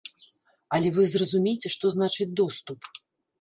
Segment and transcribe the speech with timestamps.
[0.77, 2.79] Але вы зразумейце, што значыць доступ.